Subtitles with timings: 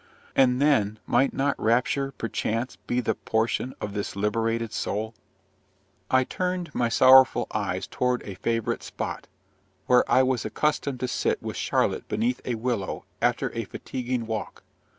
[0.35, 5.13] and then might not rapture perchance be the portion of this liberated soul?
[6.09, 9.27] I turned my sorrowful eyes toward a favourite spot,
[9.85, 14.63] where I was accustomed to sit with Charlotte beneath a willow after a fatiguing walk.